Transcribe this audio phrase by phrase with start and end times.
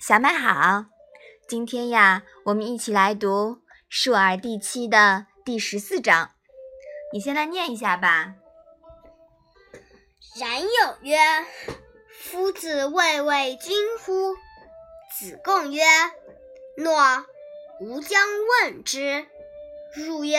[0.00, 0.86] 小麦好，
[1.46, 3.56] 今天呀，我们一起来读
[3.90, 6.30] 《述而》第七的第十四章。
[7.12, 8.32] 你先来念一下吧。
[10.38, 10.68] 冉有
[11.02, 11.18] 曰
[12.18, 14.34] ：“夫子谓为君乎？”
[15.18, 15.82] 子贡曰
[16.82, 17.26] ：“诺，
[17.82, 18.26] 吾将
[18.62, 19.26] 问之。”
[19.94, 20.38] 入曰：“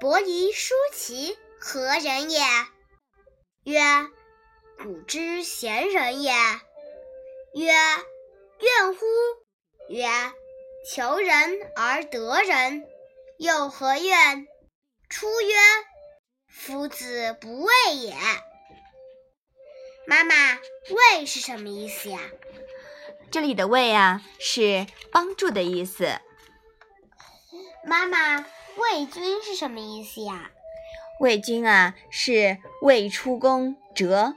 [0.00, 2.40] 伯夷叔齐何人也？”
[3.66, 3.80] 曰
[4.80, 6.32] ：“古之贤人也。”
[7.54, 7.72] 曰
[8.62, 9.04] ：“怨乎？”
[9.90, 10.06] 曰
[10.88, 12.84] ：“求人而得人，
[13.38, 14.46] 又何怨？”
[15.10, 15.54] 出曰
[16.48, 18.14] ：“夫子不畏也。”
[20.06, 20.34] 妈妈
[21.14, 22.18] ，“畏”是什么意思呀？
[23.30, 26.18] 这里的“畏”啊，是帮助的意思。
[27.84, 30.50] 妈妈，“魏军”是什么意思呀？
[31.20, 34.34] 魏军啊，是魏出公哲，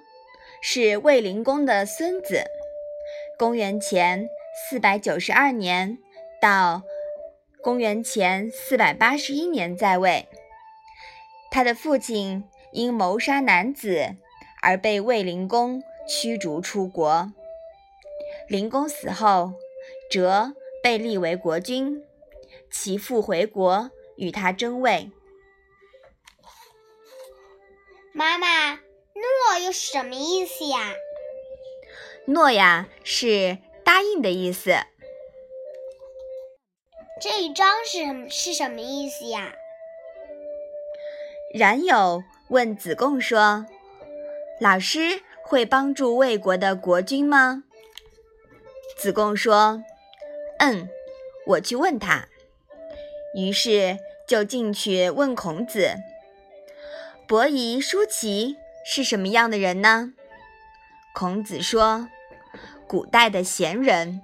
[0.62, 2.43] 是魏灵公的孙子。
[3.37, 4.29] 公元前
[4.69, 5.97] 四百九十二年
[6.41, 6.83] 到
[7.61, 10.27] 公元前四百八十一年在位。
[11.51, 14.15] 他的父亲因谋杀男子
[14.61, 17.31] 而被卫灵公驱逐出国。
[18.47, 19.53] 灵公死后，
[20.09, 22.03] 哲被立为国君，
[22.71, 25.11] 其父回国与他争位。
[28.13, 30.93] 妈妈，诺又是什么意思呀？
[32.27, 34.71] 诺呀，是答应的意思。
[37.21, 39.54] 这一章是是什么意思呀？
[41.53, 43.68] 冉有问子贡说
[44.59, 47.63] ：“老师会帮助魏国的国君吗？”
[48.98, 49.84] 子贡说
[50.57, 50.90] ：“嗯，
[51.46, 52.27] 我去问他。”
[53.37, 55.96] 于是就进去问孔子。
[57.27, 60.13] 伯夷、叔齐是什么样的人呢？
[61.13, 62.09] 孔子说
[62.87, 64.22] ：“古代的贤人。”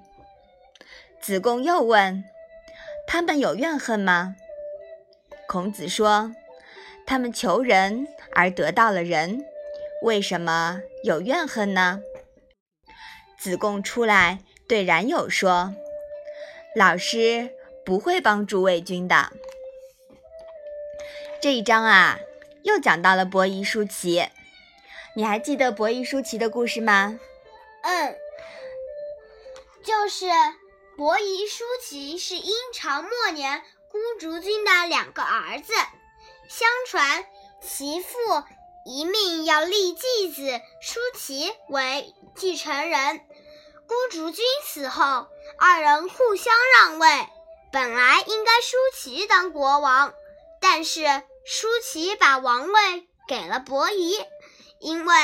[1.20, 2.24] 子贡又问
[3.06, 4.36] ：“他们有怨恨吗？”
[5.46, 6.34] 孔子说
[7.06, 9.44] ：“他们求人而得到了人，
[10.02, 12.00] 为什么有怨恨呢？”
[13.38, 15.74] 子贡出来对冉有说
[16.74, 17.50] ：“老师
[17.84, 19.32] 不会帮助魏军的。”
[21.40, 22.18] 这一章啊。
[22.64, 24.28] 又讲到了伯夷叔齐，
[25.16, 27.18] 你还记得伯夷叔齐的故事吗？
[27.82, 28.16] 嗯，
[29.82, 30.26] 就是
[30.96, 35.72] 伯夷叔齐是殷朝末年孤竹君的两个儿子，
[36.48, 37.24] 相传
[37.60, 38.08] 其父
[38.86, 43.18] 一命要立继子叔齐为继承人，
[43.86, 45.28] 孤竹君死后，
[45.58, 47.28] 二人互相让位，
[47.72, 50.14] 本来应该叔齐当国王，
[50.60, 51.22] 但是。
[51.44, 54.16] 舒淇把王位给了伯夷，
[54.78, 55.14] 因为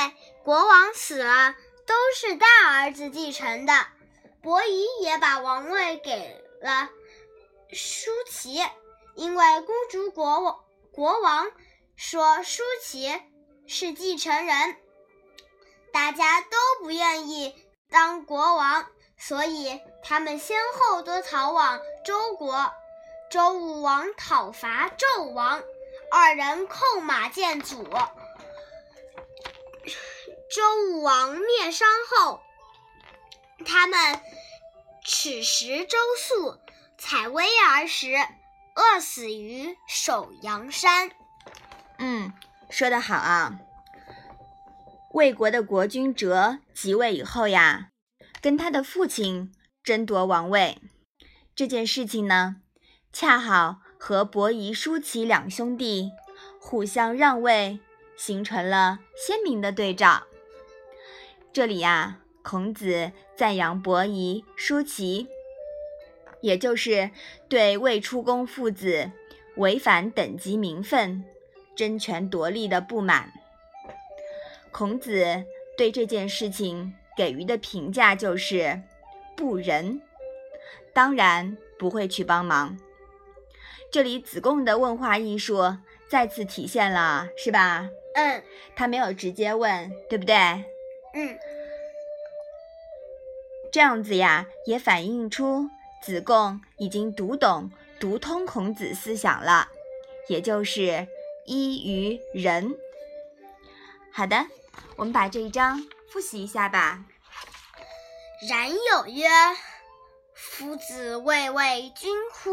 [0.43, 1.55] 国王死了
[1.87, 3.73] 都是大儿子继承的。
[4.49, 6.89] 伯夷也把王位给了
[7.71, 8.59] 舒淇，
[9.15, 11.53] 因为孤竹国王国王
[11.97, 13.13] 说舒淇
[13.67, 14.77] 是继承人，
[15.93, 17.55] 大家都不愿意
[17.91, 18.87] 当国王，
[19.19, 22.73] 所以他们先后都逃往周国。
[23.31, 25.63] 周武王讨伐纣王。
[26.11, 27.85] 二人叩马见祖。
[30.51, 32.41] 周武王灭商后，
[33.67, 34.23] 他们
[35.11, 36.59] 耻食周粟，
[36.99, 38.13] 采薇而食，
[38.75, 41.11] 饿死于首阳山。
[41.99, 42.31] 嗯，
[42.69, 43.59] 说得好啊！
[45.15, 47.89] 魏国的国君哲即位以后呀，
[48.43, 49.51] 跟他的父亲
[49.83, 50.79] 争夺王位，
[51.57, 52.57] 这件事情呢，
[53.11, 53.79] 恰好。
[54.01, 56.13] 和伯夷、叔齐两兄弟
[56.61, 57.81] 互相让位，
[58.17, 60.25] 形成了鲜明的对照。
[61.53, 62.19] 这里呀，
[62.51, 65.29] 孔子赞扬伯夷、叔齐，
[66.41, 67.11] 也就是
[67.47, 69.11] 对未出宫父子
[69.57, 71.23] 违反等级名分、
[71.77, 73.31] 争权夺利的不满。
[74.71, 75.45] 孔子
[75.77, 78.81] 对这件事情给予的评价就是
[79.37, 80.01] 不仁，
[80.95, 82.79] 当然不会去帮忙。
[83.93, 85.77] 这里子贡的问话艺术
[86.09, 87.91] 再次体现了，是吧？
[88.15, 88.43] 嗯，
[88.75, 90.35] 他没有直接问，对不对？
[91.13, 91.39] 嗯，
[93.73, 95.69] 这样子呀，也反映出
[96.03, 97.71] 子贡已经读懂、
[98.01, 99.69] 读通孔子思想了，
[100.29, 101.07] 也就是
[101.45, 102.75] 依于仁。
[104.13, 104.47] 好的，
[104.97, 107.05] 我们把这一章复习一下吧。
[108.49, 109.29] 冉有曰
[110.35, 112.51] ：“夫子未为君乎？”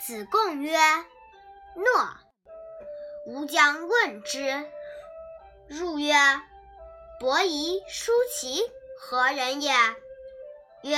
[0.00, 0.76] 子贡曰
[1.76, 2.08] ：“诺，
[3.26, 4.64] 吾将问之。”
[5.66, 6.14] 入曰
[7.18, 8.62] ：“伯夷、叔齐
[9.06, 9.72] 何人也？”
[10.82, 10.96] 曰：“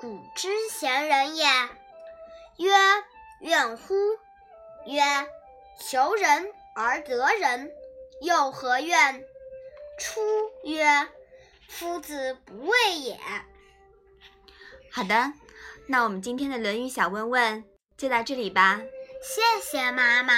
[0.00, 1.46] 古之贤人也。”
[2.56, 2.72] 曰
[3.40, 3.94] ：“怨乎？”
[4.86, 5.02] 曰
[5.78, 7.70] ：“求人而得人，
[8.22, 9.22] 又何怨？”
[10.00, 10.20] 出
[10.64, 11.08] 曰
[11.68, 13.18] ：“夫子不畏也。”
[14.90, 15.34] 好的，
[15.86, 17.64] 那我们今天的《论语》小问问
[17.98, 18.80] 就到这里吧。
[19.22, 20.34] 谢谢妈妈。